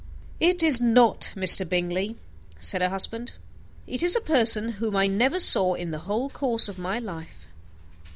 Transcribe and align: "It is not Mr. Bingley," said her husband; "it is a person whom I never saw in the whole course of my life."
"It 0.39 0.63
is 0.63 0.81
not 0.81 1.31
Mr. 1.35 1.63
Bingley," 1.63 2.15
said 2.57 2.81
her 2.81 2.89
husband; 2.89 3.33
"it 3.85 4.01
is 4.01 4.15
a 4.15 4.19
person 4.21 4.69
whom 4.79 4.95
I 4.95 5.05
never 5.05 5.39
saw 5.39 5.75
in 5.75 5.91
the 5.91 5.99
whole 6.09 6.31
course 6.31 6.67
of 6.67 6.79
my 6.79 6.97
life." 6.97 7.45